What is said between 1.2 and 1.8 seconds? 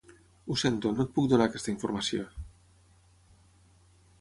donar aquesta